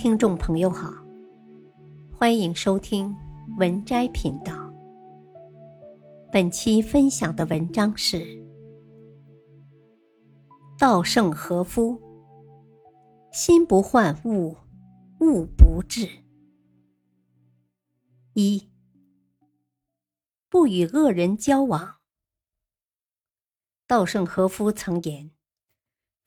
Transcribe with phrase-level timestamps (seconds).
[0.00, 0.92] 听众朋友好，
[2.16, 3.12] 欢迎收听
[3.58, 4.72] 文摘频道。
[6.30, 8.24] 本期分享的文章是
[10.78, 12.00] 稻盛和夫
[13.34, 14.56] ：“心不换物，
[15.18, 16.08] 物不至。”
[18.34, 18.70] 一
[20.48, 21.96] 不与恶人交往。
[23.88, 25.32] 稻盛和夫曾言：“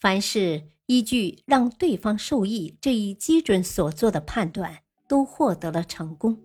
[0.00, 6.36] 凡事。”依据让对方受益这一基准所做的判断，都获得了成功。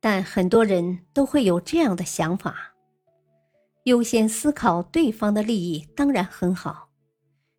[0.00, 2.74] 但很多人都会有这样的想法：
[3.84, 6.88] 优先思考对方的利益当然很好，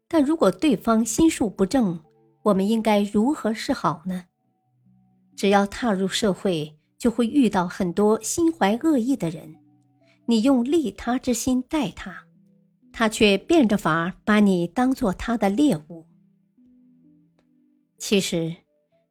[0.09, 2.01] 但如果对方心术不正，
[2.43, 4.25] 我们应该如何是好呢？
[5.37, 9.55] 只要踏入社会，就会遇到很多心怀恶意的人，
[10.25, 12.25] 你用利他之心待他。
[12.93, 16.05] 他却变着法把你当做他的猎物。
[17.97, 18.55] 其实，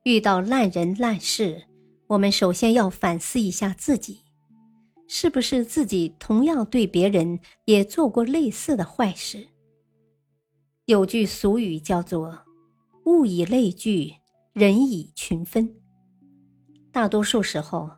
[0.05, 1.65] 遇到烂人烂事，
[2.09, 4.21] 我们首先要反思一下自己，
[5.07, 9.47] 是不是自己同样对别人也做过类似的坏事？
[10.87, 12.41] 有句俗语叫做
[13.07, 14.15] “物以类聚，
[14.53, 15.77] 人以群分”。
[16.91, 17.89] 大多数时候，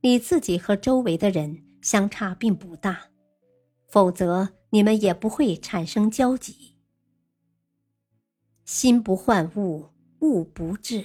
[0.00, 2.98] 你自己和周围的人相差并不大，
[3.88, 4.48] 否则。
[4.70, 6.76] 你们也不会产生交集。
[8.64, 9.86] 心不换物，
[10.20, 11.04] 物不至。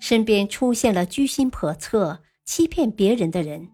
[0.00, 3.68] 身边出现了居心叵测、欺骗别人的人，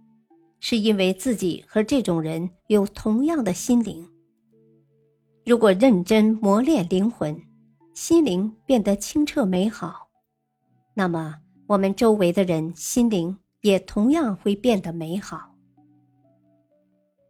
[0.61, 4.11] 是因为自己和这种人有同样的心灵。
[5.45, 7.41] 如果认真磨练灵魂，
[7.95, 10.09] 心灵变得清澈美好，
[10.95, 15.54] 那么我们周围的人心灵也同样会变得美好。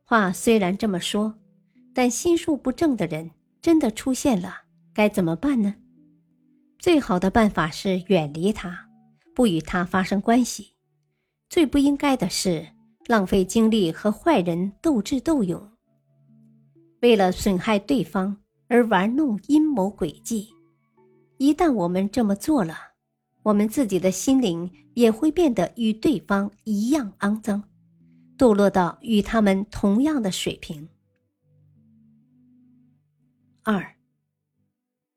[0.04, 1.34] 话虽然这么说，
[1.94, 3.30] 但心术不正的人
[3.62, 4.54] 真的出现了，
[4.92, 5.74] 该怎么办呢？
[6.78, 8.86] 最好的办法是远离他，
[9.34, 10.74] 不与他发生关系。
[11.48, 12.66] 最不应该的是
[13.06, 15.70] 浪费精力和坏人斗智斗勇，
[17.00, 18.36] 为了损害对方
[18.68, 20.48] 而玩弄阴谋诡计。
[21.38, 22.76] 一旦我们这么做了，
[23.42, 27.62] 我们自己的心灵也会变得与对方一样肮脏。
[28.36, 30.88] 堕落到与他们同样的水平。
[33.62, 33.96] 二，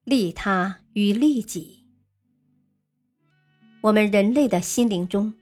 [0.04, 1.86] 利他与利己。
[3.82, 5.34] 我们人类的心灵中，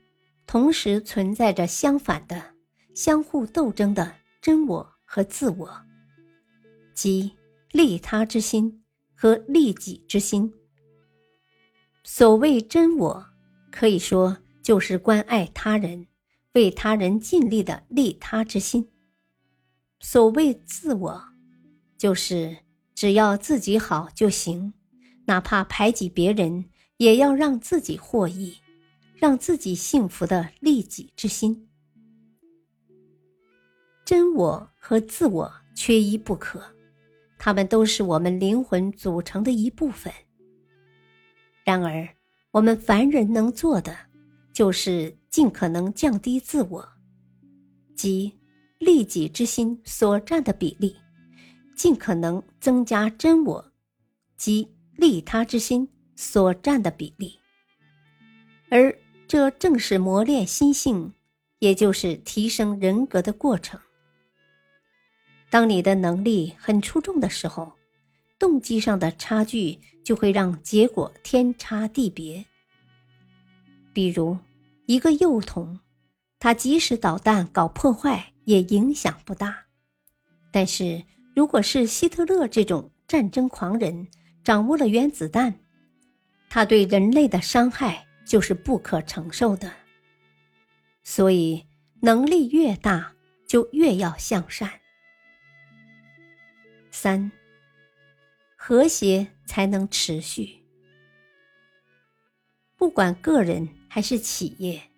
[0.46, 2.54] 同时存在着相反的、
[2.94, 5.86] 相互斗争的真我和自我，
[6.94, 7.32] 即
[7.72, 8.84] 利他之心
[9.14, 10.52] 和利己之心。
[12.04, 13.26] 所谓真我，
[13.70, 16.06] 可以说就是关爱他人。
[16.56, 18.88] 为他人尽力的利他之心。
[20.00, 21.22] 所谓自我，
[21.98, 22.56] 就是
[22.94, 24.72] 只要自己好就行，
[25.26, 26.64] 哪怕排挤别人，
[26.96, 28.56] 也要让自己获益，
[29.16, 31.68] 让自己幸福的利己之心。
[34.06, 36.62] 真我和自我缺一不可，
[37.36, 40.10] 他们都是我们灵魂组成的一部分。
[41.66, 42.08] 然而，
[42.50, 43.94] 我们凡人能做的，
[44.54, 46.88] 就是尽可能降低自我，
[47.94, 48.32] 即
[48.78, 50.96] 利己之心所占的比例，
[51.74, 53.72] 尽可能增加真我，
[54.38, 57.38] 即利他之心所占的比例。
[58.70, 58.98] 而
[59.28, 61.12] 这正是磨练心性，
[61.58, 63.78] 也就是提升人格的过程。
[65.50, 67.70] 当你的能力很出众的时候，
[68.38, 72.42] 动机上的差距就会让结果天差地别。
[73.92, 74.34] 比如。
[74.86, 75.80] 一个幼童，
[76.38, 79.48] 他即使捣蛋搞破坏也影响不大；
[80.52, 81.04] 但是，
[81.34, 84.06] 如果是希特勒这种战争狂人
[84.44, 85.58] 掌握了原子弹，
[86.48, 89.72] 他对人类的伤害就是不可承受的。
[91.02, 91.66] 所以，
[92.02, 93.12] 能力越大，
[93.44, 94.70] 就越要向善。
[96.92, 97.32] 三，
[98.54, 100.64] 和谐才能持续。
[102.76, 103.68] 不管个人。
[103.96, 104.90] 还是企业，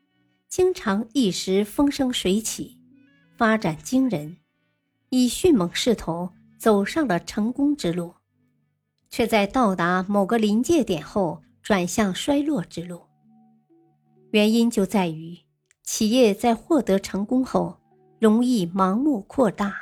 [0.48, 2.76] 经常一时风生水起，
[3.36, 4.38] 发展惊人，
[5.10, 8.12] 以迅猛势头走上了成功之路，
[9.08, 13.02] 却在到达某个临界点后转向衰落之路。
[14.32, 15.38] 原因就在于，
[15.84, 17.78] 企业在获得成功后
[18.18, 19.76] 容易盲目扩大，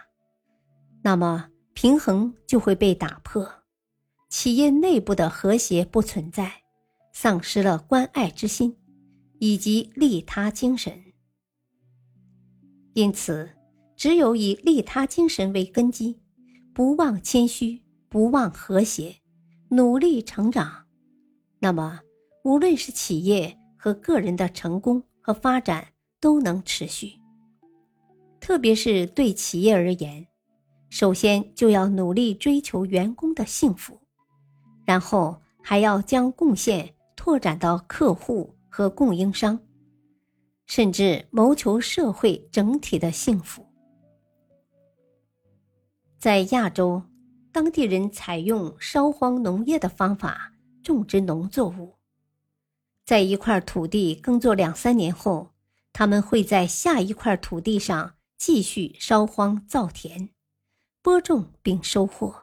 [1.00, 3.50] 那么平衡就会被打破，
[4.28, 6.52] 企业内部的和谐不存在，
[7.14, 8.76] 丧失了关爱之心。
[9.38, 11.02] 以及利他精神，
[12.94, 13.50] 因此，
[13.96, 16.18] 只有以利他精神为根基，
[16.72, 19.16] 不忘谦虚，不忘和谐，
[19.68, 20.86] 努力成长，
[21.58, 22.00] 那么
[22.44, 25.86] 无论是企业和个人的成功和发展
[26.18, 27.12] 都能持续。
[28.40, 30.26] 特别是对企业而言，
[30.88, 34.00] 首先就要努力追求员工的幸福，
[34.86, 39.58] 然后还要将贡献拓展到客户和供应商，
[40.66, 43.66] 甚至谋求社会整体的幸福。
[46.18, 47.02] 在亚洲，
[47.50, 50.52] 当地人采用烧荒农业的方法
[50.82, 51.94] 种植农作物，
[53.02, 55.54] 在一块土地耕作两三年后，
[55.94, 60.28] 他们会在下一块土地上继续烧荒造田。
[61.00, 62.42] 播种并收获，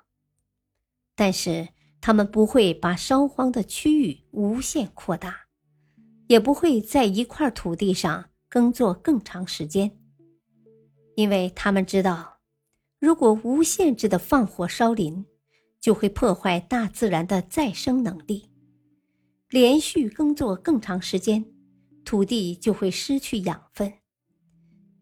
[1.14, 1.70] 但是
[2.02, 5.42] 他们不会把烧荒的区域无限扩大，
[6.34, 10.00] 也不会在一块土地上耕作更长时间，
[11.16, 12.40] 因为他们知道，
[13.00, 15.24] 如果无限制的放火烧林，
[15.80, 18.50] 就会破坏大自然的再生能力。
[19.50, 21.46] 连续耕作更长时间，
[22.04, 23.94] 土地就会失去养分，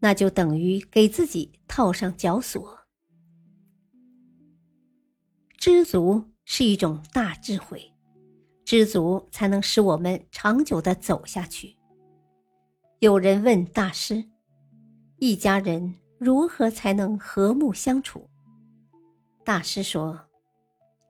[0.00, 2.80] 那就等于给自己套上绞索。
[5.56, 7.91] 知足是一种大智慧，
[8.72, 11.76] 知足才能使我们长久的走下去。
[13.00, 14.24] 有人问大师
[15.20, 18.30] ：“一家人如何才能和睦相处？”
[19.44, 20.18] 大师说：“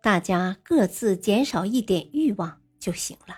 [0.03, 3.37] 大家各自减少一点欲望就行了。”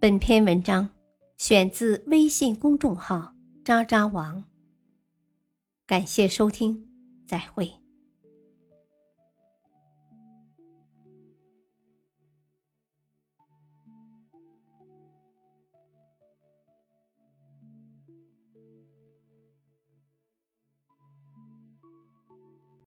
[0.00, 0.90] 本篇文章
[1.36, 3.32] 选自微信公众号
[3.64, 4.42] “渣渣王”，
[5.86, 6.88] 感谢收听，
[7.24, 7.81] 再会。